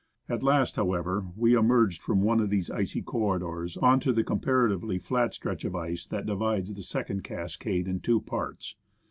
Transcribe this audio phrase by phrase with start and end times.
[0.27, 4.23] At last, however, we emerged from one of these icy corri dors on to the
[4.23, 8.75] comparatively flat stretch of ice, that divides the second cascade into two parts.